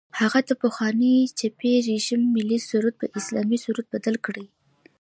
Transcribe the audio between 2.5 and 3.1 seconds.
سرود په